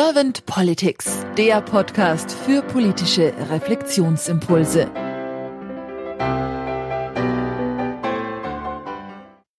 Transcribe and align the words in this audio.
Servant 0.00 0.46
Politics, 0.46 1.26
der 1.36 1.60
Podcast 1.60 2.30
für 2.30 2.62
politische 2.62 3.34
Reflexionsimpulse. 3.50 4.88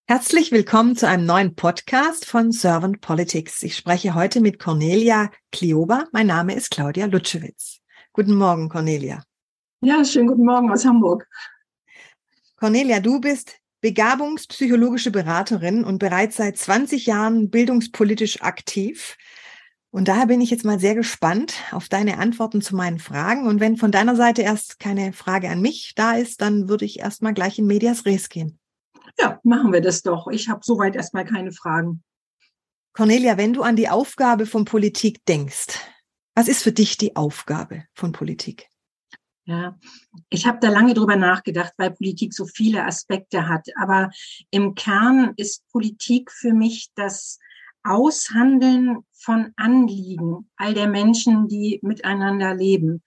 Herzlich 0.08 0.54
willkommen 0.54 0.96
zu 0.96 1.10
einem 1.10 1.26
neuen 1.26 1.56
Podcast 1.56 2.26
von 2.26 2.54
Servant 2.54 3.02
Politics. 3.02 3.64
Ich 3.64 3.76
spreche 3.76 4.16
heute 4.16 4.40
mit 4.40 4.60
Cornelia 4.60 5.30
Kliober. 5.52 6.08
Mein 6.14 6.28
Name 6.28 6.56
ist 6.56 6.72
Claudia 6.72 7.08
Lutschewitz. 7.08 7.82
Guten 8.14 8.36
Morgen, 8.36 8.70
Cornelia. 8.70 9.22
Ja, 9.82 10.06
schönen 10.06 10.30
guten 10.30 10.46
Morgen 10.46 10.72
aus 10.72 10.86
Hamburg. 10.86 11.28
Cornelia, 12.56 13.02
du 13.02 13.20
bist 13.20 13.58
begabungspsychologische 13.82 15.12
Beraterin 15.12 15.84
und 15.84 16.00
bereits 16.00 16.38
seit 16.38 16.58
20 16.58 17.08
Jahren 17.08 17.50
bildungspolitisch 17.50 18.42
aktiv. 18.42 19.18
Und 19.92 20.08
daher 20.08 20.28
bin 20.28 20.40
ich 20.40 20.52
jetzt 20.52 20.66
mal 20.66 20.80
sehr 20.80 20.94
gespannt 20.94 21.56
auf 21.72 21.90
deine 21.90 22.20
Antworten 22.20 22.62
zu 22.62 22.76
meinen 22.76 23.00
Fragen. 23.00 23.48
Und 23.48 23.60
wenn 23.60 23.76
von 23.76 23.92
deiner 23.92 24.16
Seite 24.16 24.44
erst 24.44 24.80
keine 24.80 25.14
Frage 25.14 25.50
an 25.50 25.62
mich 25.62 25.94
da 25.96 26.14
ist, 26.14 26.42
dann 26.42 26.70
würde 26.70 26.86
ich 26.86 27.00
erst 27.00 27.24
mal 27.24 27.34
gleich 27.34 27.58
in 27.58 27.66
Medias 27.66 28.06
Res 28.06 28.30
gehen. 28.30 28.60
Ja, 29.18 29.40
machen 29.44 29.74
wir 29.74 29.82
das 29.82 30.04
doch. 30.04 30.28
Ich 30.28 30.48
habe 30.48 30.62
soweit 30.64 30.96
erstmal 30.96 31.26
keine 31.26 31.52
Fragen. 31.52 32.04
Cornelia, 32.94 33.38
wenn 33.38 33.54
du 33.54 33.64
an 33.64 33.76
die 33.76 33.90
Aufgabe 33.90 34.46
von 34.46 34.66
Politik 34.66 35.26
denkst, 35.26 35.80
was 36.36 36.48
ist 36.48 36.64
für 36.64 36.72
dich 36.72 36.98
die 36.98 37.16
Aufgabe 37.16 37.86
von 37.94 38.12
Politik? 38.12 38.70
Ja, 39.46 39.80
ich 40.30 40.46
habe 40.46 40.60
da 40.62 40.70
lange 40.70 40.94
drüber 40.94 41.16
nachgedacht, 41.16 41.74
weil 41.78 41.92
Politik 41.92 42.36
so 42.36 42.46
viele 42.46 42.86
Aspekte 42.86 43.48
hat. 43.48 43.68
Aber 43.78 44.12
im 44.52 44.76
Kern 44.76 45.34
ist 45.38 45.68
Politik 45.72 46.32
für 46.32 46.54
mich 46.54 46.90
das 46.94 47.40
Aushandeln 47.90 49.00
von 49.14 49.52
Anliegen 49.56 50.50
all 50.56 50.74
der 50.74 50.88
Menschen, 50.88 51.48
die 51.48 51.80
miteinander 51.82 52.56
leben. 52.56 53.04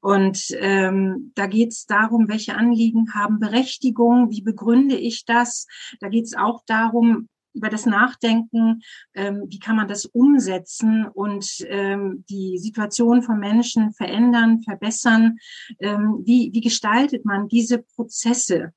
Und 0.00 0.48
ähm, 0.58 1.32
da 1.34 1.46
geht 1.46 1.70
es 1.70 1.86
darum, 1.86 2.28
welche 2.28 2.56
Anliegen 2.56 3.14
haben 3.14 3.38
Berechtigung, 3.38 4.30
wie 4.30 4.42
begründe 4.42 4.96
ich 4.96 5.24
das. 5.24 5.66
Da 6.00 6.08
geht 6.08 6.26
es 6.26 6.34
auch 6.36 6.62
darum, 6.66 7.28
über 7.54 7.70
das 7.70 7.86
Nachdenken, 7.86 8.82
ähm, 9.14 9.44
wie 9.48 9.60
kann 9.60 9.76
man 9.76 9.88
das 9.88 10.04
umsetzen 10.04 11.06
und 11.06 11.64
ähm, 11.68 12.24
die 12.28 12.58
Situation 12.58 13.22
von 13.22 13.38
Menschen 13.38 13.92
verändern, 13.92 14.62
verbessern. 14.62 15.38
Ähm, 15.78 16.20
wie, 16.24 16.50
wie 16.52 16.60
gestaltet 16.60 17.24
man 17.24 17.48
diese 17.48 17.78
Prozesse? 17.78 18.72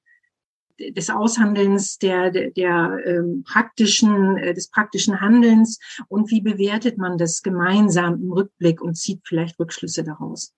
Des 0.80 1.10
Aushandelns 1.10 1.98
der, 1.98 2.32
der, 2.32 2.52
der 2.52 3.00
ähm, 3.06 3.44
praktischen, 3.46 4.38
äh, 4.38 4.54
des 4.54 4.70
praktischen 4.70 5.22
Handelns 5.22 5.80
und 6.08 6.32
wie 6.32 6.42
bewertet 6.42 6.98
man 6.98 7.18
das 7.18 7.42
gemeinsam 7.42 8.16
im 8.22 8.32
Rückblick 8.32 8.82
und 8.82 8.96
zieht 8.96 9.22
vielleicht 9.24 9.60
Rückschlüsse 9.60 10.04
daraus. 10.04 10.54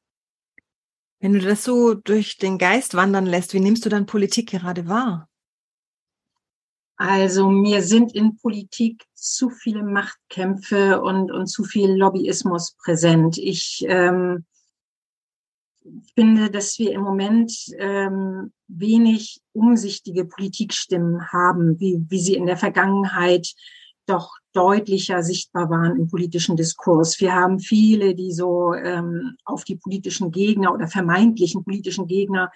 Wenn 1.20 1.34
du 1.34 1.39
das 1.39 1.64
so 1.64 1.94
durch 1.94 2.38
den 2.38 2.58
Geist 2.58 2.94
wandern 2.95 3.26
lässt, 3.26 3.53
wie 3.53 3.59
nimmst 3.59 3.86
du 3.86 3.89
dann 3.89 4.06
Politik 4.06 4.52
gerade 4.52 4.88
wahr? 4.88 5.28
Also 6.95 7.50
mir 7.50 7.81
sind 7.81 8.14
in 8.14 8.36
Politik 8.38 9.06
zu 9.14 9.50
viele 9.50 9.83
Machtkämpfe 9.83 11.02
und, 11.02 11.31
und 11.31 11.48
zu 11.48 11.64
viel 11.64 11.92
Lobbyismus 11.92 12.76
präsent. 12.83 13.38
Ich 13.38 13.86
ähm, 13.88 14.45
finde, 16.16 16.50
dass 16.50 16.78
wir 16.80 16.92
im 16.92 17.02
Moment 17.02 17.54
ähm, 17.78 18.52
wenig 18.68 19.42
umsichtige 19.54 20.26
Politikstimmen 20.26 21.32
haben, 21.32 21.80
wie, 21.80 22.04
wie 22.09 22.20
sie 22.20 22.36
in 22.36 22.45
der 22.45 22.58
Vergangenheit 22.58 23.54
doch 24.06 24.32
deutlicher 24.54 25.22
sichtbar 25.22 25.70
waren 25.70 25.95
im 25.95 26.08
politischen 26.08 26.56
Diskurs. 26.56 27.20
Wir 27.22 27.34
haben 27.34 27.60
viele, 27.60 28.16
die 28.16 28.32
so 28.32 28.73
ähm, 28.73 29.36
auf 29.45 29.64
die 29.64 29.76
politischen 29.76 30.32
Gegner 30.32 30.73
oder 30.73 30.88
vermeintlichen 30.88 31.64
politischen 31.64 32.08
Gegner 32.08 32.52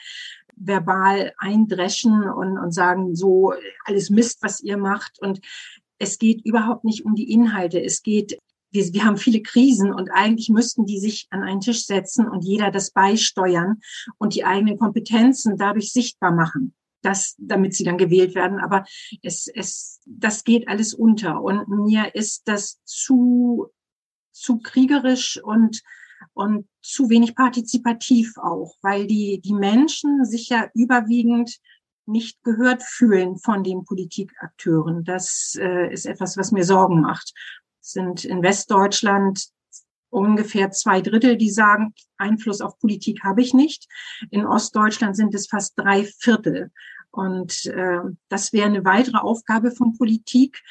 verbal 0.56 1.34
eindreschen 1.38 2.30
und, 2.30 2.58
und 2.58 2.72
sagen, 2.72 3.16
so 3.16 3.54
alles 3.86 4.10
Mist, 4.10 4.40
was 4.42 4.62
ihr 4.62 4.78
macht. 4.78 5.20
Und 5.22 5.42
es 6.00 6.18
geht 6.18 6.46
überhaupt 6.46 6.84
nicht 6.84 7.06
um 7.06 7.16
die 7.16 7.32
Inhalte. 7.32 7.82
Es 7.82 8.02
geht 8.02 8.40
wir, 8.74 8.94
wir 8.94 9.06
haben 9.06 9.18
viele 9.18 9.42
Krisen 9.42 9.94
und 9.94 10.10
eigentlich 10.10 10.50
müssten 10.50 10.86
die 10.86 11.00
sich 11.00 11.28
an 11.30 11.44
einen 11.44 11.62
Tisch 11.62 11.86
setzen 11.86 12.28
und 12.28 12.44
jeder 12.44 12.72
das 12.72 12.92
beisteuern 12.92 13.82
und 14.18 14.36
die 14.36 14.44
eigenen 14.44 14.78
Kompetenzen 14.78 15.58
dadurch 15.58 15.94
sichtbar 15.94 16.34
machen, 16.34 16.74
das, 17.02 17.36
damit 17.38 17.76
sie 17.76 17.84
dann 17.84 17.98
gewählt 17.98 18.36
werden. 18.36 18.60
Aber 18.60 18.84
es, 19.22 19.48
es, 19.48 20.02
das 20.06 20.44
geht 20.44 20.68
alles 20.68 20.94
unter 20.94 21.42
und 21.42 21.68
mir 21.70 22.16
ist 22.16 22.48
das 22.48 22.80
zu, 22.84 23.68
zu 24.32 24.58
kriegerisch 24.58 25.42
und 25.42 25.82
und 26.34 26.68
zu 26.82 27.10
wenig 27.10 27.36
partizipativ 27.36 28.38
auch, 28.38 28.76
weil 28.82 29.08
die, 29.08 29.42
die 29.44 29.54
Menschen 29.54 30.26
sich 30.26 30.50
ja 30.50 30.70
überwiegend 30.74 31.60
nicht 32.06 32.42
gehört 32.44 32.82
fühlen 32.82 33.38
von 33.38 33.64
den 33.64 33.84
Politikakteuren. 33.84 35.04
Das 35.04 35.56
äh, 35.60 35.92
ist 35.94 36.06
etwas, 36.06 36.38
was 36.38 36.52
mir 36.52 36.64
Sorgen 36.64 37.02
macht 37.02 37.34
sind 37.84 38.26
in 38.26 38.42
Westdeutschland 38.42 39.50
ungefähr 40.10 40.72
zwei 40.72 41.02
Drittel, 41.02 41.38
die 41.38 41.50
sagen, 41.50 41.94
Einfluss 42.18 42.62
auf 42.62 42.80
Politik 42.80 43.24
habe 43.24 43.42
ich 43.42 43.54
nicht. 43.54 43.88
In 44.30 44.46
Ostdeutschland 44.46 45.16
sind 45.16 45.34
es 45.34 45.48
fast 45.48 45.74
drei 45.76 46.04
Viertel. 46.04 46.72
Und 47.12 47.66
äh, 47.66 48.00
das 48.30 48.54
wäre 48.54 48.68
eine 48.68 48.86
weitere 48.86 49.18
Aufgabe 49.18 49.72
von 49.72 49.98
Politik, 49.98 50.62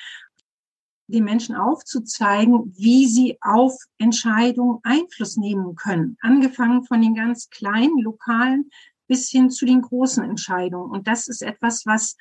den 1.09 1.25
Menschen 1.25 1.55
aufzuzeigen, 1.55 2.73
wie 2.77 3.07
sie 3.07 3.37
auf 3.43 3.77
Entscheidungen 3.99 4.79
Einfluss 4.83 5.37
nehmen 5.37 5.75
können. 5.75 6.17
Angefangen 6.21 6.85
von 6.85 7.03
den 7.03 7.15
ganz 7.15 7.51
kleinen, 7.51 7.99
lokalen 7.99 8.71
bis 9.09 9.29
hin 9.29 9.51
zu 9.51 9.67
den 9.67 9.83
großen 9.83 10.25
Entscheidungen. 10.25 10.91
Und 10.91 11.07
das 11.07 11.29
ist 11.29 11.43
etwas, 11.43 11.85
was 11.85 12.17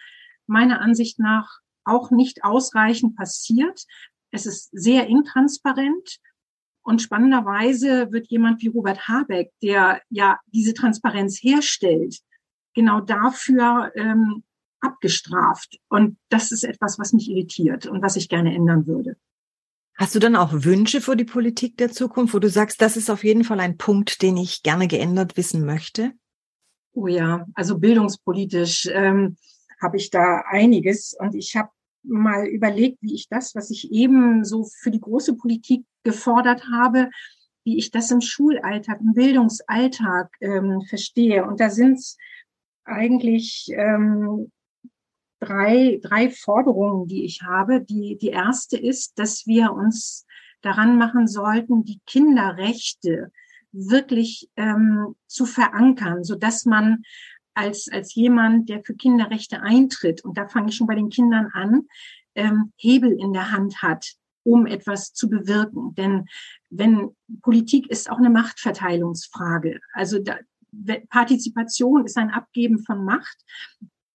meiner 0.46 0.82
Ansicht 0.82 1.20
nach 1.20 1.62
auch 1.84 2.12
nicht 2.12 2.44
ausreichend 2.44 3.16
passiert. 3.16 3.86
Es 4.32 4.46
ist 4.46 4.70
sehr 4.72 5.08
intransparent. 5.08 6.20
Und 6.84 7.02
spannenderweise 7.02 8.12
wird 8.12 8.28
jemand 8.32 8.62
wie 8.62 8.70
Robert 8.70 9.08
Habeck, 9.08 9.52
der 9.62 10.02
ja 10.10 10.40
diese 10.48 10.74
Transparenz 10.74 11.38
herstellt, 11.44 12.18
genau 12.74 13.02
dafür 13.02 13.92
ähm, 13.96 14.44
abgestraft. 14.80 15.78
Und 15.90 16.18
das 16.30 16.52
ist 16.52 16.64
etwas, 16.64 16.98
was 16.98 17.14
mich 17.14 17.30
irritiert 17.30 17.86
und 17.86 18.02
was 18.02 18.16
ich 18.16 18.30
gerne 18.30 18.56
ändern 18.56 18.88
würde. 18.88 19.16
Hast 19.96 20.16
du 20.16 20.20
dann 20.20 20.36
auch 20.36 20.52
Wünsche 20.52 21.02
für 21.02 21.16
die 21.16 21.26
Politik 21.26 21.78
der 21.78 21.92
Zukunft, 21.92 22.34
wo 22.34 22.40
du 22.40 22.50
sagst, 22.50 22.82
das 22.82 22.98
ist 22.98 23.12
auf 23.12 23.24
jeden 23.24 23.44
Fall 23.44 23.60
ein 23.60 23.78
Punkt, 23.78 24.24
den 24.24 24.38
ich 24.38 24.64
gerne 24.64 24.88
geändert 24.88 25.38
wissen 25.38 25.64
möchte? 25.64 26.14
Oh 26.94 27.08
ja, 27.08 27.46
also 27.54 27.78
bildungspolitisch 27.78 28.90
ähm, 28.92 29.38
habe 29.80 29.98
ich 29.98 30.10
da 30.10 30.44
einiges 30.50 31.16
und 31.18 31.36
ich 31.36 31.56
habe 31.56 31.70
mal 32.04 32.48
überlegt, 32.48 32.98
wie 33.02 33.16
ich 33.16 33.28
das, 33.30 33.56
was 33.56 33.70
ich 33.70 33.92
eben 33.92 34.44
so 34.44 34.66
für 34.82 34.92
die 34.92 35.02
große 35.02 35.36
Politik 35.36 35.86
gefordert 36.04 36.68
habe, 36.72 37.10
wie 37.64 37.78
ich 37.78 37.92
das 37.92 38.12
im 38.12 38.22
Schulalltag, 38.22 39.00
im 39.02 39.14
Bildungsalltag 39.14 40.30
ähm, 40.42 40.82
verstehe. 40.82 41.46
Und 41.46 41.60
da 41.60 41.70
sind 41.70 42.00
es 42.00 42.18
eigentlich 42.86 43.70
ähm, 43.74 44.52
drei, 45.40 46.00
drei 46.02 46.30
Forderungen, 46.30 47.08
die 47.08 47.26
ich 47.26 47.42
habe. 47.44 47.82
Die, 47.82 48.18
die 48.18 48.30
erste 48.30 48.78
ist, 48.78 49.20
dass 49.20 49.46
wir 49.46 49.74
uns 49.74 50.26
daran 50.62 50.98
machen 50.98 51.28
sollten, 51.28 51.84
die 51.84 52.00
Kinderrechte 52.06 53.32
wirklich 53.72 54.50
ähm, 54.58 55.16
zu 55.28 55.46
verankern, 55.46 56.24
so 56.24 56.36
dass 56.36 56.66
man 56.66 57.04
als, 57.62 57.88
als 57.92 58.16
jemand, 58.16 58.70
der 58.70 58.84
für 58.84 58.96
Kinderrechte 58.96 59.62
eintritt, 59.62 60.26
und 60.26 60.38
da 60.38 60.48
fange 60.48 60.70
ich 60.70 60.76
schon 60.76 60.88
bei 60.88 60.96
den 60.96 61.10
Kindern 61.10 61.50
an, 61.54 61.88
ähm, 62.36 62.74
Hebel 62.76 63.12
in 63.12 63.34
der 63.34 63.52
Hand 63.52 63.82
hat, 63.82 64.14
um 64.44 64.66
etwas 64.66 65.14
zu 65.14 65.30
bewirken. 65.30 65.94
Denn 65.96 66.26
wenn 66.70 67.16
Politik 67.42 67.90
ist 67.90 68.10
auch 68.10 68.18
eine 68.18 68.30
Machtverteilungsfrage. 68.30 69.80
Also 69.94 70.20
da, 70.20 70.38
Partizipation 71.10 72.06
ist 72.06 72.18
ein 72.18 72.32
Abgeben 72.32 72.80
von 72.80 73.04
Macht. 73.06 73.38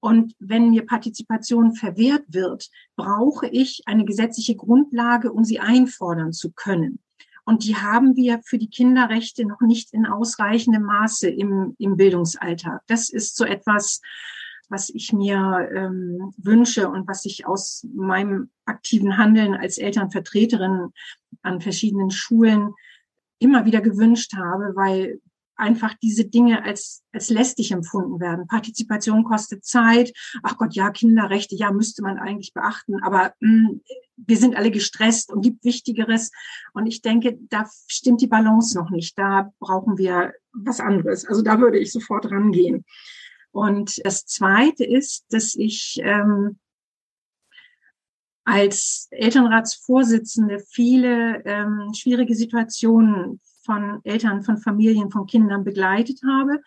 Und 0.01 0.35
wenn 0.39 0.71
mir 0.71 0.87
Partizipation 0.87 1.75
verwehrt 1.75 2.25
wird, 2.29 2.69
brauche 2.97 3.47
ich 3.47 3.83
eine 3.87 4.05
gesetzliche 4.05 4.57
Grundlage, 4.57 5.33
um 5.33 5.45
sie 5.45 5.61
einfordern 5.61 6.33
zu 6.33 6.53
können. 6.53 6.99
Und 7.47 7.65
die 7.65 7.77
haben 7.77 8.17
wir 8.17 8.41
für 8.45 8.59
die 8.59 8.69
Kinderrechte 8.69 9.47
noch 9.47 9.61
nicht 9.61 9.95
in 9.95 10.05
ausreichendem 10.05 10.83
Maße 10.83 11.31
im, 11.31 11.77
im 11.79 11.97
Bildungsalltag. 11.97 12.83
Das 12.89 13.09
ist 13.09 13.37
so 13.37 13.45
etwas, 13.45 14.01
was 14.69 14.91
ich 14.91 15.13
mir 15.13 15.69
ähm, 15.73 16.35
wünsche 16.37 16.89
und 16.89 17.07
was 17.07 17.25
ich 17.25 17.47
aus 17.47 17.87
meinem 17.95 18.51
aktiven 18.65 19.17
Handeln 19.17 19.55
als 19.55 19.79
Elternvertreterin 19.79 20.89
an 21.43 21.61
verschiedenen 21.61 22.11
Schulen 22.11 22.75
immer 23.39 23.65
wieder 23.65 23.81
gewünscht 23.81 24.35
habe, 24.35 24.73
weil 24.75 25.21
einfach 25.57 25.95
diese 26.03 26.25
Dinge 26.25 26.65
als, 26.65 27.03
als 27.13 27.31
lästig 27.31 27.73
empfunden 27.73 28.21
werden. 28.21 28.47
Partizipation 28.47 29.25
kostet 29.25 29.65
Zeit. 29.65 30.13
Ach 30.43 30.57
Gott, 30.57 30.75
ja, 30.75 30.91
Kinderrechte, 30.91 31.57
ja, 31.57 31.73
müsste 31.73 32.03
man 32.03 32.19
eigentlich 32.19 32.53
beachten. 32.53 33.03
Aber 33.03 33.33
mh, 33.41 33.69
hm, 33.69 33.81
wir 34.17 34.37
sind 34.37 34.57
alle 34.57 34.71
gestresst 34.71 35.31
und 35.31 35.43
gibt 35.43 35.65
Wichtigeres. 35.65 36.31
Und 36.73 36.87
ich 36.87 37.03
denke, 37.03 37.39
da 37.51 37.69
stimmt 37.87 38.21
die 38.21 38.27
Balance 38.27 38.77
noch 38.77 38.91
nicht. 38.91 39.19
Da 39.19 39.53
brauchen 39.59 39.99
wir 39.99 40.33
was 40.53 40.81
anderes. 40.81 41.27
Also 41.27 41.43
da 41.43 41.61
würde 41.61 41.79
ich 41.79 41.93
sofort 41.93 42.31
rangehen. 42.31 42.85
Und 43.51 44.05
das 44.05 44.27
Zweite 44.27 44.85
ist, 44.85 45.25
dass 45.31 45.55
ich 45.55 45.99
ähm, 46.03 46.59
als 48.45 49.09
Elternratsvorsitzende 49.11 50.61
viele 50.61 51.43
ähm, 51.45 51.93
schwierige 51.95 52.35
Situationen 52.35 53.41
von 53.67 54.01
Eltern, 54.05 54.43
von 54.43 54.57
Familien, 54.57 55.11
von 55.11 55.27
Kindern 55.27 55.65
begleitet 55.65 56.21
habe, 56.27 56.61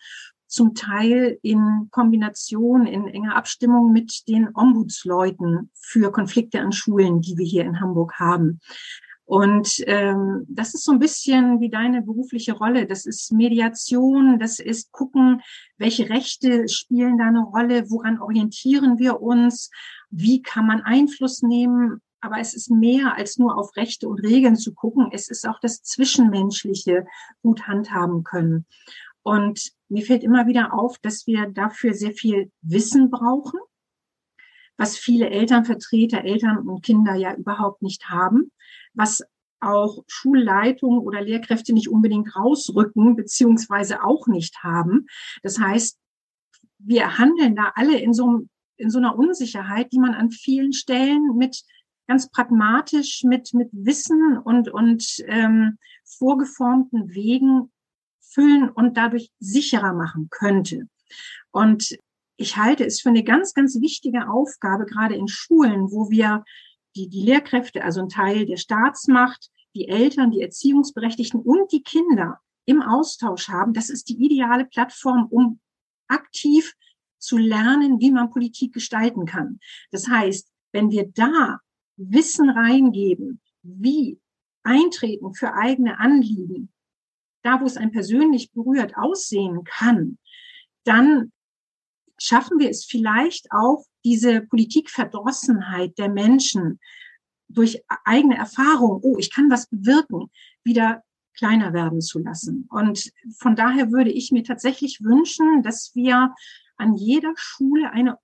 zum 0.48 0.74
Teil 0.74 1.38
in 1.42 1.88
Kombination, 1.92 2.86
in 2.86 3.08
enger 3.08 3.36
Abstimmung 3.36 3.92
mit 3.92 4.28
den 4.28 4.50
Ombudsleuten 4.54 5.72
für 5.74 6.12
Konflikte 6.12 6.60
an 6.60 6.72
Schulen, 6.72 7.22
die 7.22 7.38
wir 7.38 7.46
hier 7.46 7.66
in 7.66 7.80
Hamburg 7.80 8.14
haben. 8.20 8.60
Und 9.26 9.84
ähm, 9.86 10.48
das 10.50 10.74
ist 10.74 10.86
so 10.86 10.92
ein 10.92 10.98
bisschen 10.98 11.60
wie 11.60 11.70
deine 11.70 12.02
berufliche 12.02 12.54
Rolle. 12.54 12.88
Das 12.88 13.06
ist 13.06 13.32
Mediation, 13.32 14.40
das 14.40 14.58
ist 14.58 14.92
gucken, 14.92 15.42
welche 15.78 16.10
Rechte 16.10 16.68
spielen 16.68 17.20
da 17.20 17.26
eine 17.26 17.44
Rolle, 17.44 17.92
woran 17.92 18.20
orientieren 18.20 18.98
wir 18.98 19.22
uns, 19.22 19.70
wie 20.10 20.42
kann 20.42 20.66
man 20.66 20.82
Einfluss 20.82 21.44
nehmen 21.44 22.02
aber 22.22 22.40
es 22.40 22.54
ist 22.54 22.70
mehr 22.70 23.16
als 23.16 23.38
nur 23.38 23.58
auf 23.58 23.76
Rechte 23.76 24.08
und 24.08 24.20
Regeln 24.20 24.56
zu 24.56 24.74
gucken. 24.74 25.10
Es 25.12 25.30
ist 25.30 25.48
auch 25.48 25.60
das 25.60 25.84
Zwischenmenschliche 25.84 27.06
gut 27.42 27.68
handhaben 27.68 28.24
können. 28.24 28.66
Und 29.24 29.72
mir 29.90 30.06
fällt 30.06 30.24
immer 30.24 30.48
wieder 30.48 30.74
auf, 30.74 30.98
dass 31.00 31.28
wir 31.28 31.48
dafür 31.48 31.94
sehr 31.94 32.12
viel 32.12 32.52
Wissen 32.62 33.10
brauchen, 33.10 33.60
was 34.78 34.98
viele 34.98 35.30
Elternvertreter, 35.30 36.24
Eltern 36.24 36.68
und 36.68 36.84
Kinder 36.84 37.16
ja 37.16 37.36
überhaupt 37.36 37.82
nicht 37.82 38.10
haben, 38.10 38.52
was 38.94 39.24
auch 39.60 40.04
Schulleitungen 40.08 41.00
oder 41.00 41.22
Lehrkräfte 41.22 41.74
nicht 41.74 41.90
unbedingt 41.90 42.36
rausrücken, 42.36 43.16
beziehungsweise 43.16 44.04
auch 44.04 44.28
nicht 44.28 44.64
haben. 44.64 45.08
Das 45.44 45.60
heißt, 45.60 46.00
wir 46.78 47.18
handeln 47.18 47.56
da 47.56 47.74
alle 47.76 48.00
in 48.00 48.14
so, 48.14 48.46
in 48.78 48.90
so 48.90 49.00
einer 49.00 49.18
Unsicherheit, 49.18 49.92
die 49.92 50.00
man 50.00 50.14
an 50.14 50.32
vielen 50.32 50.72
Stellen 50.72 51.36
mit 51.36 51.62
ganz 52.10 52.30
pragmatisch 52.32 53.24
mit, 53.24 53.54
mit 53.54 53.70
Wissen 53.72 54.38
und, 54.40 54.68
und 54.68 55.24
ähm, 55.28 55.78
vorgeformten 56.04 57.14
Wegen 57.14 57.72
füllen 58.20 58.70
und 58.70 58.98
dadurch 58.98 59.32
sicherer 59.40 59.94
machen 59.94 60.28
könnte. 60.32 60.90
Und 61.52 61.96
ich 62.36 62.58
halte 62.58 62.84
es 62.84 63.00
für 63.00 63.10
eine 63.10 63.24
ganz, 63.24 63.54
ganz 63.54 63.80
wichtige 63.80 64.28
Aufgabe, 64.28 64.86
gerade 64.86 65.16
in 65.16 65.28
Schulen, 65.28 65.92
wo 65.92 66.10
wir 66.10 66.44
die, 66.96 67.10
die 67.10 67.22
Lehrkräfte, 67.22 67.84
also 67.84 68.02
ein 68.02 68.10
Teil 68.10 68.48
der 68.48 68.58
Staatsmacht, 68.58 69.52
die 69.76 69.88
Eltern, 69.88 70.32
die 70.32 70.42
Erziehungsberechtigten 70.42 71.40
und 71.40 71.72
die 71.72 71.84
Kinder 71.84 72.40
im 72.66 72.82
Austausch 72.82 73.50
haben. 73.50 73.74
Das 73.74 73.90
ist 73.90 74.10
die 74.10 74.18
ideale 74.18 74.66
Plattform, 74.66 75.28
um 75.30 75.60
aktiv 76.08 76.74
zu 77.20 77.38
lernen, 77.38 78.00
wie 78.00 78.10
man 78.10 78.32
Politik 78.32 78.74
gestalten 78.74 79.26
kann. 79.26 79.60
Das 79.92 80.08
heißt, 80.08 80.50
wenn 80.72 80.90
wir 80.90 81.08
da 81.14 81.60
Wissen 82.00 82.50
reingeben, 82.50 83.42
wie 83.62 84.20
Eintreten 84.64 85.34
für 85.34 85.54
eigene 85.54 86.00
Anliegen, 86.00 86.72
da 87.44 87.60
wo 87.60 87.66
es 87.66 87.78
ein 87.78 87.92
persönlich 87.92 88.52
berührt 88.52 88.96
aussehen 88.96 89.64
kann, 89.66 90.18
dann 90.86 91.32
schaffen 92.18 92.60
wir 92.60 92.70
es 92.70 92.86
vielleicht 92.86 93.52
auch, 93.52 93.86
diese 94.06 94.42
Politikverdrossenheit 94.42 95.98
der 95.98 96.08
Menschen 96.08 96.80
durch 97.50 97.84
eigene 98.06 98.38
Erfahrung, 98.38 99.02
oh, 99.04 99.18
ich 99.18 99.30
kann 99.30 99.50
was 99.50 99.68
bewirken, 99.68 100.32
wieder 100.64 101.04
kleiner 101.34 101.74
werden 101.74 102.00
zu 102.00 102.20
lassen. 102.20 102.66
Und 102.70 103.12
von 103.38 103.58
daher 103.58 103.92
würde 103.92 104.12
ich 104.12 104.32
mir 104.32 104.44
tatsächlich 104.44 105.02
wünschen, 105.02 105.64
dass 105.64 105.92
wir 105.96 106.34
an 106.78 106.96
jeder 106.96 107.34
Schule 107.36 107.92
eine 107.92 108.18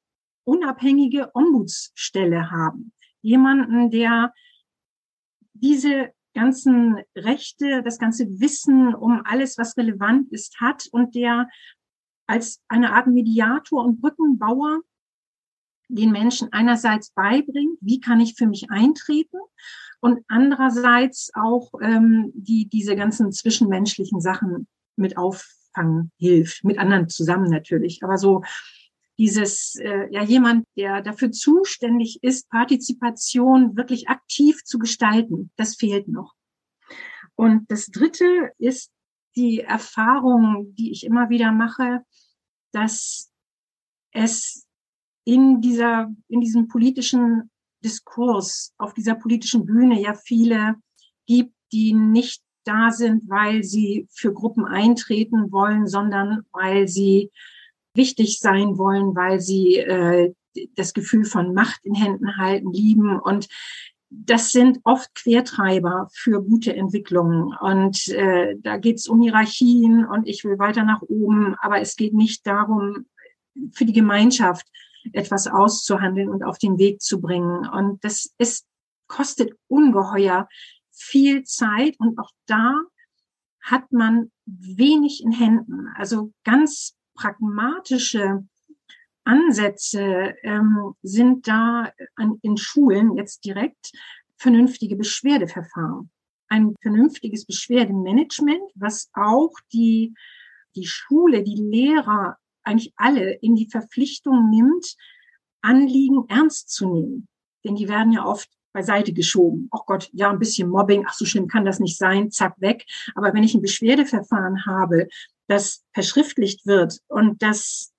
unabhängige 0.46 1.32
Ombudsstelle 1.34 2.52
haben 2.52 2.94
jemanden, 3.26 3.90
der 3.90 4.34
diese 5.54 6.12
ganzen 6.34 7.02
Rechte, 7.16 7.82
das 7.84 7.98
ganze 7.98 8.28
Wissen 8.40 8.94
um 8.94 9.22
alles, 9.26 9.58
was 9.58 9.78
relevant 9.78 10.32
ist, 10.32 10.60
hat 10.60 10.88
und 10.92 11.16
der 11.16 11.50
als 12.28 12.62
eine 12.68 12.94
Art 12.94 13.08
Mediator 13.08 13.84
und 13.84 14.02
Brückenbauer 14.02 14.82
den 15.88 16.12
Menschen 16.12 16.52
einerseits 16.52 17.12
beibringt, 17.12 17.78
wie 17.82 18.00
kann 18.00 18.20
ich 18.20 18.36
für 18.36 18.48
mich 18.48 18.70
eintreten 18.70 19.38
und 20.02 20.24
andererseits 20.28 21.32
auch 21.34 21.72
ähm, 21.82 22.32
die 22.36 22.68
diese 22.68 22.96
ganzen 22.96 23.32
zwischenmenschlichen 23.32 24.22
Sachen 24.22 24.68
mit 24.98 25.18
auffangen 25.18 26.12
hilft, 26.18 26.64
mit 26.64 26.80
anderen 26.80 27.10
zusammen 27.10 27.50
natürlich, 27.50 28.04
aber 28.04 28.18
so 28.18 28.44
dieses, 29.18 29.76
äh, 29.76 30.08
ja, 30.12 30.24
jemand, 30.24 30.66
der 30.76 31.02
dafür 31.02 31.32
zuständig 31.32 32.20
ist, 32.22 32.50
Partizipation 32.50 33.78
wirklich 33.78 34.10
aktiv 34.10 34.64
zu 34.64 34.78
gestalten, 34.78 35.52
das 35.56 35.76
fehlt 35.76 36.08
noch. 36.08 36.34
Und 37.36 37.70
das 37.72 37.88
dritte 37.88 38.52
ist 38.58 38.92
die 39.36 39.62
Erfahrung, 39.62 40.74
die 40.76 40.92
ich 40.92 41.06
immer 41.06 41.30
wieder 41.30 41.52
mache, 41.52 42.04
dass 42.72 43.32
es 44.12 44.66
in 45.26 45.62
dieser, 45.62 46.14
in 46.28 46.40
diesem 46.40 46.68
politischen 46.68 47.50
Diskurs, 47.84 48.74
auf 48.78 48.94
dieser 48.94 49.16
politischen 49.16 49.66
Bühne 49.66 50.00
ja 50.02 50.14
viele 50.14 50.76
gibt, 51.26 51.54
die 51.72 51.94
nicht 51.94 52.42
da 52.64 52.92
sind, 52.92 53.30
weil 53.30 53.64
sie 53.64 54.08
für 54.12 54.34
Gruppen 54.34 54.66
eintreten 54.66 55.52
wollen, 55.52 55.88
sondern 55.88 56.44
weil 56.52 56.88
sie 56.88 57.32
wichtig 57.96 58.40
sein 58.40 58.78
wollen, 58.78 59.16
weil 59.16 59.40
sie 59.40 59.78
äh, 59.78 60.34
das 60.76 60.94
Gefühl 60.94 61.26
von 61.26 61.54
Macht 61.54 61.86
in 61.86 61.96
Händen 61.96 62.38
halten, 62.38 62.72
lieben 62.72 63.20
und 63.20 63.48
das 64.10 64.52
sind 64.52 64.80
oft 64.84 65.14
Quertreiber 65.16 66.08
für 66.14 66.42
gute 66.42 66.76
Entwicklungen. 66.76 67.56
Und 67.60 68.08
äh, 68.10 68.56
da 68.60 68.78
geht 68.78 68.98
es 68.98 69.08
um 69.08 69.22
Hierarchien 69.22 70.06
und 70.06 70.28
ich 70.28 70.44
will 70.44 70.58
weiter 70.60 70.84
nach 70.84 71.02
oben, 71.02 71.56
aber 71.60 71.82
es 71.82 71.96
geht 71.96 72.14
nicht 72.14 72.46
darum, 72.48 73.08
für 73.72 73.86
die 73.86 73.94
Gemeinschaft 73.94 74.68
etwas 75.14 75.48
auszuhandeln 75.48 76.30
und 76.30 76.44
auf 76.44 76.58
den 76.58 76.78
Weg 76.78 77.02
zu 77.02 77.20
bringen. 77.20 77.68
Und 77.68 78.04
das 78.04 78.34
ist, 78.38 78.66
kostet 79.08 79.54
ungeheuer 79.68 80.48
viel 80.92 81.44
Zeit 81.44 81.96
und 82.00 82.18
auch 82.18 82.32
da 82.48 82.74
hat 83.62 83.92
man 83.92 84.32
wenig 84.46 85.24
in 85.24 85.32
Händen. 85.32 85.90
Also 85.96 86.32
ganz 86.44 86.96
pragmatische 87.16 88.46
Ansätze 89.24 90.36
ähm, 90.44 90.94
sind 91.02 91.48
da 91.48 91.92
an, 92.16 92.38
in 92.42 92.58
Schulen 92.58 93.16
jetzt 93.16 93.44
direkt 93.44 93.92
vernünftige 94.38 94.96
Beschwerdeverfahren. 94.96 96.12
Ein 96.48 96.76
vernünftiges 96.82 97.46
Beschwerdemanagement, 97.46 98.72
was 98.76 99.10
auch 99.14 99.54
die, 99.74 100.14
die 100.76 100.86
Schule, 100.86 101.44
die 101.44 101.56
Lehrer, 101.56 102.38
eigentlich 102.64 102.94
alle 102.98 103.34
in 103.34 103.56
die 103.56 103.70
Verpflichtung 103.70 104.50
nimmt, 104.50 104.96
Anliegen 105.62 106.26
ernst 106.28 106.70
zu 106.70 106.92
nehmen. 106.92 107.28
Denn 107.64 107.76
die 107.76 107.90
werden 107.90 108.12
ja 108.12 108.26
oft 108.26 108.50
beiseite 108.74 109.14
geschoben. 109.14 109.70
Ach 109.72 109.86
Gott, 109.88 110.10
ja, 110.12 110.30
ein 110.30 110.38
bisschen 110.38 110.70
Mobbing, 110.70 111.06
ach 111.08 111.14
so 111.14 111.26
schlimm 111.26 111.48
kann 111.48 111.66
das 111.66 111.80
nicht 111.80 111.98
sein, 111.98 112.30
zack, 112.30 112.60
weg. 112.60 112.86
Aber 113.16 113.34
wenn 113.34 113.44
ich 113.44 113.56
ein 113.56 113.62
Beschwerdeverfahren 113.62 114.66
habe, 114.66 115.08
das 115.48 115.84
verschriftlicht 115.94 116.66
wird 116.66 117.00
und 117.08 117.42
das 117.42 117.92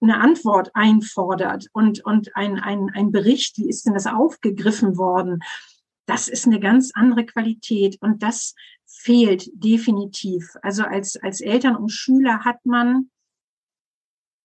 eine 0.00 0.20
Antwort 0.20 0.70
einfordert 0.74 1.66
und, 1.72 2.04
und 2.04 2.36
ein, 2.36 2.58
ein, 2.58 2.90
ein 2.94 3.12
Bericht, 3.12 3.58
wie 3.58 3.68
ist 3.68 3.86
denn 3.86 3.94
das 3.94 4.06
aufgegriffen 4.06 4.96
worden, 4.96 5.40
das 6.06 6.28
ist 6.28 6.46
eine 6.46 6.60
ganz 6.60 6.92
andere 6.94 7.26
Qualität 7.26 7.96
und 8.00 8.22
das 8.22 8.54
fehlt 8.84 9.50
definitiv. 9.54 10.54
Also 10.62 10.84
als, 10.84 11.16
als 11.16 11.40
Eltern 11.40 11.76
und 11.76 11.90
Schüler 11.90 12.44
hat 12.44 12.64
man 12.64 13.10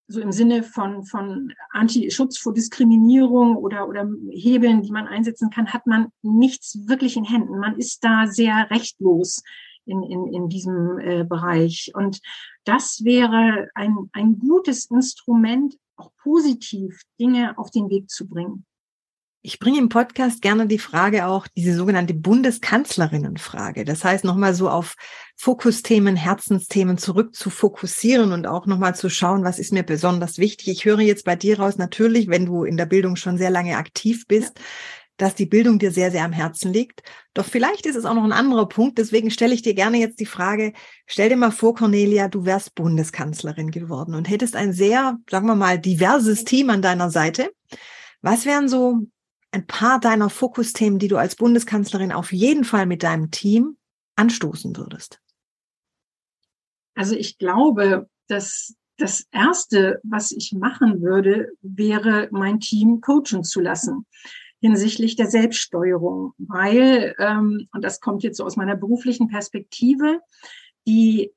so 0.08 0.20
im 0.20 0.32
Sinne 0.32 0.64
von, 0.64 1.06
von 1.06 1.54
Anti-Schutz 1.70 2.38
vor 2.38 2.54
Diskriminierung 2.54 3.56
oder, 3.56 3.88
oder 3.88 4.10
Hebeln, 4.30 4.82
die 4.82 4.92
man 4.92 5.08
einsetzen 5.08 5.50
kann, 5.50 5.72
hat 5.72 5.88
man 5.88 6.10
nichts 6.22 6.88
wirklich 6.88 7.16
in 7.16 7.24
Händen. 7.24 7.60
Man 7.60 7.78
ist 7.78 8.04
da 8.04 8.28
sehr 8.28 8.70
rechtlos 8.72 9.42
in, 9.86 10.04
in, 10.04 10.28
in 10.28 10.50
diesem 10.50 11.00
äh, 11.00 11.24
Bereich. 11.24 11.92
Und 11.94 12.20
das 12.64 13.02
wäre 13.04 13.70
ein, 13.76 14.10
ein 14.14 14.40
gutes 14.40 14.86
Instrument, 14.86 15.76
auch 15.96 16.12
positiv 16.22 17.02
Dinge 17.20 17.58
auf 17.58 17.72
den 17.72 17.90
Weg 17.90 18.10
zu 18.10 18.28
bringen. 18.28 18.66
Ich 19.44 19.58
bringe 19.58 19.80
im 19.80 19.90
Podcast 19.90 20.44
gerne 20.44 20.68
die 20.68 20.78
Frage 20.78 21.26
auch, 21.26 21.48
diese 21.48 21.74
sogenannte 21.74 22.14
Bundeskanzlerinnenfrage. 22.14 23.86
Das 23.86 24.04
heißt, 24.04 24.24
nochmal 24.24 24.54
so 24.54 24.70
auf 24.70 24.94
Fokusthemen, 25.36 26.16
Herzensthemen 26.16 27.00
zurück 27.00 27.34
zu 27.34 27.50
fokussieren 27.50 28.34
und 28.34 28.46
auch 28.46 28.68
nochmal 28.68 28.94
zu 28.94 29.10
schauen, 29.10 29.44
was 29.44 29.58
ist 29.58 29.74
mir 29.74 29.82
besonders 29.82 30.38
wichtig. 30.38 30.68
Ich 30.68 30.86
höre 30.86 31.00
jetzt 31.00 31.26
bei 31.26 31.36
dir 31.36 31.60
raus, 31.60 31.80
natürlich, 31.80 32.28
wenn 32.28 32.46
du 32.46 32.66
in 32.66 32.78
der 32.78 32.86
Bildung 32.86 33.16
schon 33.16 33.40
sehr 33.40 33.50
lange 33.50 33.78
aktiv 33.78 34.28
bist, 34.28 34.60
ja. 34.60 34.64
Dass 35.18 35.36
die 35.36 35.46
Bildung 35.46 35.78
dir 35.78 35.92
sehr, 35.92 36.12
sehr 36.12 36.24
am 36.24 36.32
Herzen 36.32 36.74
liegt. 36.74 37.04
Doch 37.34 37.46
vielleicht 37.46 37.86
ist 37.86 37.96
es 37.96 38.06
auch 38.06 38.16
noch 38.16 38.24
ein 38.24 38.32
anderer 38.32 38.68
Punkt. 38.68 38.98
Deswegen 38.98 39.30
stelle 39.30 39.54
ich 39.54 39.62
dir 39.62 39.74
gerne 39.74 39.98
jetzt 39.98 40.20
die 40.20 40.26
Frage, 40.26 40.74
stell 41.06 41.30
dir 41.30 41.38
mal 41.38 41.52
vor, 41.52 41.76
Cornelia, 41.76 42.28
du 42.28 42.46
wärst 42.46 42.76
Bundeskanzlerin 42.76 43.72
geworden 43.72 44.16
und 44.16 44.30
hättest 44.30 44.56
ein 44.56 44.74
sehr, 44.74 45.18
sagen 45.30 45.48
wir 45.48 45.56
mal, 45.56 45.80
diverses 45.80 46.44
Team 46.44 46.70
an 46.70 46.82
deiner 46.82 47.12
Seite. 47.12 47.52
Was 48.22 48.46
wären 48.46 48.68
so 48.68 49.08
ein 49.52 49.68
paar 49.68 50.00
deiner 50.00 50.30
Fokusthemen, 50.30 50.98
die 50.98 51.08
du 51.08 51.18
als 51.18 51.36
Bundeskanzlerin 51.36 52.12
auf 52.12 52.32
jeden 52.32 52.64
Fall 52.64 52.86
mit 52.86 53.04
deinem 53.04 53.32
Team 53.32 53.78
anstoßen 54.16 54.76
würdest? 54.76 55.22
Also 56.96 57.16
ich 57.16 57.38
glaube, 57.38 58.10
dass 58.28 58.76
das 58.98 59.26
Erste, 59.32 60.00
was 60.04 60.32
ich 60.32 60.54
machen 60.54 61.02
würde, 61.02 61.50
wäre, 61.62 62.28
mein 62.32 62.60
Team 62.60 63.02
coachen 63.02 63.44
zu 63.44 63.60
lassen 63.60 64.06
hinsichtlich 64.62 65.16
der 65.16 65.28
Selbststeuerung, 65.28 66.34
weil, 66.38 67.16
ähm, 67.18 67.68
und 67.74 67.84
das 67.84 68.00
kommt 68.00 68.24
jetzt 68.24 68.38
so 68.38 68.46
aus 68.46 68.56
meiner 68.56 68.78
beruflichen 68.78 69.28
Perspektive, 69.28 70.22
die 70.88 71.34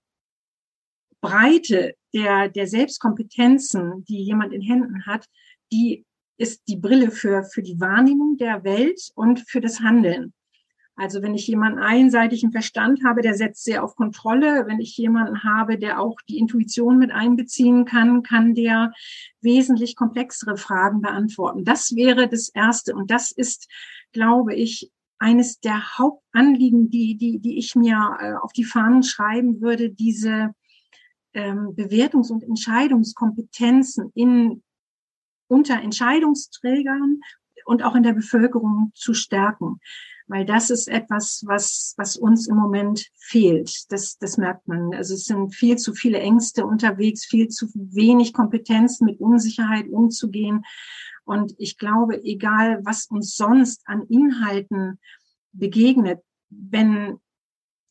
Breite 1.21 1.95
der, 2.13 2.51
der 2.51 2.67
Selbstkompetenzen, 2.67 4.05
die 4.05 4.23
jemand 4.23 4.53
in 4.53 4.61
Händen 4.61 5.07
hat, 5.07 5.27
die 5.73 6.05
ist 6.37 6.69
die 6.69 6.77
Brille 6.77 7.11
für, 7.11 7.45
für 7.45 7.63
die 7.63 7.81
Wahrnehmung 7.81 8.37
der 8.37 8.63
Welt 8.63 9.11
und 9.15 9.41
für 9.49 9.61
das 9.61 9.81
Handeln. 9.81 10.35
Also 10.97 11.23
wenn 11.23 11.35
ich 11.35 11.47
jemanden 11.49 11.81
einseitigen 11.81 12.53
Verstand 12.53 13.05
habe, 13.05 13.21
der 13.21 13.35
setzt 13.35 13.65
sehr 13.65 13.83
auf 13.83 13.97
Kontrolle. 13.97 14.65
Wenn 14.67 14.81
ich 14.81 14.97
jemanden 14.97 15.43
habe, 15.43 15.77
der 15.77 16.01
auch 16.01 16.17
die 16.29 16.39
Intuition 16.39 16.99
mit 16.99 17.11
einbeziehen 17.11 17.85
kann, 17.85 18.23
kann 18.23 18.55
der 18.55 18.93
wesentlich 19.41 19.97
komplexere 19.97 20.57
Fragen 20.57 21.01
beantworten. 21.01 21.65
Das 21.65 21.97
wäre 21.97 22.29
das 22.29 22.49
Erste. 22.49 22.95
Und 22.95 23.11
das 23.11 23.33
ist, 23.33 23.69
glaube 24.13 24.55
ich, 24.55 24.93
eines 25.19 25.59
der 25.59 25.99
Hauptanliegen, 25.99 26.91
die, 26.91 27.17
die, 27.17 27.41
die 27.41 27.59
ich 27.59 27.75
mir 27.75 28.17
äh, 28.21 28.35
auf 28.35 28.53
die 28.53 28.65
Fahnen 28.65 29.03
schreiben 29.03 29.61
würde, 29.61 29.91
diese 29.91 30.55
ähm, 31.33 31.75
Bewertungs- 31.75 32.31
und 32.31 32.45
Entscheidungskompetenzen 32.45 34.13
in 34.15 34.63
unter 35.49 35.81
Entscheidungsträgern 35.81 37.21
und 37.65 37.83
auch 37.83 37.95
in 37.95 38.03
der 38.03 38.13
Bevölkerung 38.13 38.93
zu 38.95 39.15
stärken. 39.15 39.81
Weil 40.27 40.47
das 40.47 40.71
ist 40.71 40.89
etwas, 40.89 41.43
was, 41.47 41.95
was 41.99 42.17
uns 42.17 42.49
im 42.49 42.57
Moment 42.57 43.07
fehlt. 43.19 43.85
Das, 43.91 44.17
das 44.17 44.39
merkt 44.39 44.67
man. 44.67 44.95
Also 44.95 45.15
es 45.15 45.25
sind 45.25 45.55
viel 45.55 45.77
zu 45.77 45.93
viele 45.93 46.19
Ängste 46.19 46.65
unterwegs, 46.65 47.27
viel 47.27 47.49
zu 47.49 47.67
wenig 47.75 48.33
Kompetenz 48.33 49.01
mit 49.01 49.21
Unsicherheit 49.21 49.87
umzugehen. 49.89 50.65
Und 51.25 51.55
ich 51.59 51.77
glaube, 51.79 52.23
egal 52.25 52.81
was 52.85 53.07
uns 53.07 53.37
sonst 53.37 53.83
an 53.87 54.03
Inhalten 54.09 54.99
begegnet, 55.53 56.21
wenn 56.49 57.19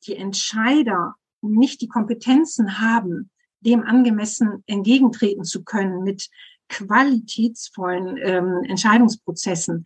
die 0.08 0.16
Entscheider 0.16 1.16
nicht 1.42 1.82
die 1.82 1.88
Kompetenzen 1.88 2.80
haben, 2.80 3.30
dem 3.60 3.84
angemessen 3.84 4.63
entgegentreten 4.66 5.44
zu 5.44 5.63
können 5.63 6.04
mit 6.04 6.30
qualitätsvollen 6.70 8.18
ähm, 8.18 8.63
Entscheidungsprozessen, 8.68 9.84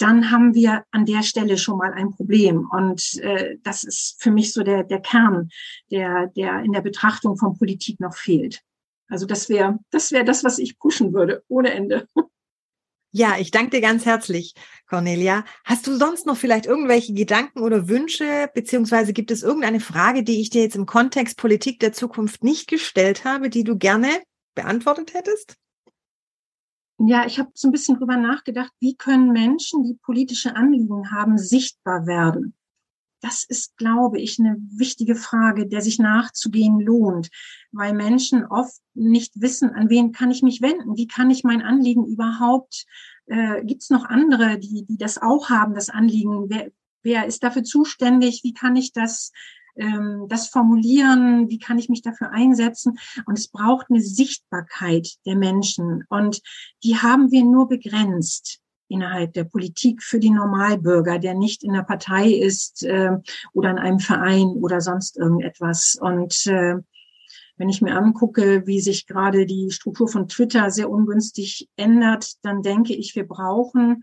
dann 0.00 0.30
haben 0.30 0.54
wir 0.54 0.84
an 0.90 1.04
der 1.04 1.22
Stelle 1.22 1.58
schon 1.58 1.78
mal 1.78 1.92
ein 1.92 2.10
Problem. 2.10 2.68
Und 2.70 3.18
äh, 3.22 3.56
das 3.62 3.84
ist 3.84 4.16
für 4.20 4.30
mich 4.30 4.52
so 4.52 4.62
der, 4.62 4.84
der 4.84 5.00
Kern, 5.00 5.50
der, 5.90 6.28
der 6.28 6.60
in 6.60 6.72
der 6.72 6.80
Betrachtung 6.80 7.36
von 7.36 7.56
Politik 7.56 8.00
noch 8.00 8.14
fehlt. 8.14 8.62
Also 9.08 9.26
das 9.26 9.48
wäre 9.48 9.78
das 9.90 10.12
wäre 10.12 10.24
das, 10.24 10.44
was 10.44 10.58
ich 10.58 10.78
pushen 10.78 11.12
würde, 11.12 11.42
ohne 11.48 11.72
Ende. 11.74 12.06
Ja, 13.12 13.38
ich 13.40 13.50
danke 13.50 13.70
dir 13.70 13.80
ganz 13.80 14.06
herzlich, 14.06 14.54
Cornelia. 14.86 15.44
Hast 15.64 15.88
du 15.88 15.96
sonst 15.96 16.26
noch 16.26 16.36
vielleicht 16.36 16.66
irgendwelche 16.66 17.12
Gedanken 17.12 17.58
oder 17.58 17.88
Wünsche, 17.88 18.48
beziehungsweise 18.54 19.12
gibt 19.12 19.32
es 19.32 19.42
irgendeine 19.42 19.80
Frage, 19.80 20.22
die 20.22 20.40
ich 20.40 20.50
dir 20.50 20.62
jetzt 20.62 20.76
im 20.76 20.86
Kontext 20.86 21.36
Politik 21.36 21.80
der 21.80 21.92
Zukunft 21.92 22.44
nicht 22.44 22.68
gestellt 22.68 23.24
habe, 23.24 23.50
die 23.50 23.64
du 23.64 23.76
gerne 23.76 24.22
beantwortet 24.54 25.12
hättest? 25.12 25.56
Ja, 27.06 27.24
ich 27.24 27.38
habe 27.38 27.50
so 27.54 27.68
ein 27.68 27.72
bisschen 27.72 27.96
drüber 27.96 28.18
nachgedacht, 28.18 28.72
wie 28.78 28.94
können 28.94 29.32
Menschen, 29.32 29.84
die 29.84 29.94
politische 29.94 30.54
Anliegen 30.54 31.10
haben, 31.10 31.38
sichtbar 31.38 32.06
werden? 32.06 32.54
Das 33.22 33.44
ist, 33.44 33.76
glaube 33.78 34.18
ich, 34.18 34.38
eine 34.38 34.56
wichtige 34.76 35.14
Frage, 35.14 35.66
der 35.66 35.80
sich 35.80 35.98
nachzugehen 35.98 36.78
lohnt, 36.78 37.30
weil 37.72 37.94
Menschen 37.94 38.44
oft 38.44 38.80
nicht 38.92 39.40
wissen, 39.40 39.70
an 39.70 39.88
wen 39.88 40.12
kann 40.12 40.30
ich 40.30 40.42
mich 40.42 40.60
wenden, 40.60 40.96
wie 40.96 41.06
kann 41.06 41.30
ich 41.30 41.42
mein 41.42 41.62
Anliegen 41.62 42.04
überhaupt, 42.04 42.84
äh, 43.26 43.64
gibt 43.64 43.82
es 43.82 43.90
noch 43.90 44.04
andere, 44.04 44.58
die, 44.58 44.84
die 44.84 44.98
das 44.98 45.20
auch 45.20 45.48
haben, 45.48 45.74
das 45.74 45.88
Anliegen, 45.88 46.50
wer, 46.50 46.70
wer 47.02 47.26
ist 47.26 47.42
dafür 47.42 47.62
zuständig, 47.62 48.40
wie 48.42 48.52
kann 48.52 48.76
ich 48.76 48.92
das 48.92 49.32
ähm, 49.76 50.26
das 50.28 50.48
formulieren, 50.48 51.48
wie 51.48 51.58
kann 51.58 51.78
ich 51.78 51.88
mich 51.88 52.02
dafür 52.02 52.30
einsetzen. 52.30 52.98
Und 53.26 53.38
es 53.38 53.48
braucht 53.48 53.86
eine 53.90 54.00
Sichtbarkeit 54.00 55.08
der 55.26 55.36
Menschen. 55.36 56.04
Und 56.08 56.40
die 56.82 56.96
haben 56.96 57.30
wir 57.30 57.44
nur 57.44 57.68
begrenzt 57.68 58.60
innerhalb 58.88 59.32
der 59.34 59.44
Politik 59.44 60.02
für 60.02 60.18
die 60.18 60.30
Normalbürger, 60.30 61.18
der 61.18 61.34
nicht 61.34 61.62
in 61.62 61.72
der 61.72 61.82
Partei 61.82 62.32
ist 62.32 62.82
äh, 62.82 63.12
oder 63.52 63.70
in 63.70 63.78
einem 63.78 64.00
Verein 64.00 64.48
oder 64.48 64.80
sonst 64.80 65.16
irgendetwas. 65.16 65.96
Und 66.00 66.46
äh, 66.46 66.76
wenn 67.56 67.68
ich 67.68 67.82
mir 67.82 67.94
angucke, 67.96 68.66
wie 68.66 68.80
sich 68.80 69.06
gerade 69.06 69.46
die 69.46 69.70
Struktur 69.70 70.08
von 70.08 70.28
Twitter 70.28 70.70
sehr 70.70 70.90
ungünstig 70.90 71.68
ändert, 71.76 72.32
dann 72.42 72.62
denke 72.62 72.94
ich, 72.94 73.14
wir 73.14 73.28
brauchen 73.28 74.02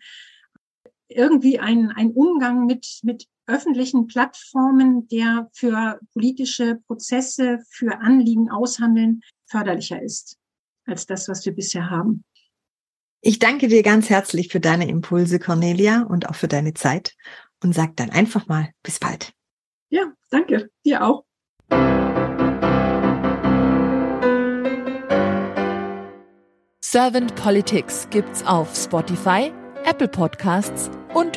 irgendwie 1.09 1.59
einen, 1.59 1.89
einen 1.91 2.11
Umgang 2.11 2.65
mit, 2.65 2.99
mit 3.03 3.27
öffentlichen 3.47 4.07
Plattformen, 4.07 5.07
der 5.07 5.49
für 5.53 5.99
politische 6.13 6.79
Prozesse, 6.85 7.59
für 7.69 7.99
Anliegen 7.99 8.51
aushandeln 8.51 9.21
förderlicher 9.49 10.01
ist 10.01 10.37
als 10.85 11.05
das, 11.05 11.27
was 11.27 11.45
wir 11.45 11.53
bisher 11.53 11.89
haben. 11.89 12.23
Ich 13.21 13.39
danke 13.39 13.67
dir 13.67 13.83
ganz 13.83 14.09
herzlich 14.09 14.49
für 14.49 14.59
deine 14.59 14.87
Impulse, 14.87 15.39
Cornelia, 15.39 16.03
und 16.03 16.29
auch 16.29 16.35
für 16.35 16.47
deine 16.47 16.73
Zeit 16.73 17.15
und 17.61 17.73
sag 17.73 17.95
dann 17.97 18.09
einfach 18.09 18.47
mal 18.47 18.69
bis 18.83 18.99
bald. 18.99 19.33
Ja, 19.89 20.13
danke. 20.29 20.69
Dir 20.85 21.03
auch. 21.03 21.25
Servant 26.81 27.35
Politics 27.35 28.07
gibt's 28.11 28.45
auf 28.45 28.73
Spotify, 28.75 29.51
Apple 29.83 30.07
Podcasts 30.07 30.89
und 31.13 31.36